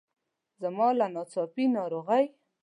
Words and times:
زما 0.61 0.87
له 0.99 1.07
ناڅاپي 1.15 1.65
ناروغۍ. 1.75 2.25